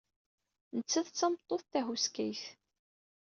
[0.77, 2.43] Nettat d tameṭṭut tahuskayt.